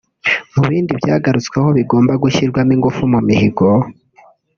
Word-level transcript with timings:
Mu 0.55 0.63
bindi 0.71 0.91
byagarutsweho 0.99 1.69
bigomba 1.77 2.13
gushyirwamo 2.23 2.71
ingufu 2.77 3.01
mu 3.13 3.19
mihigo 3.27 3.67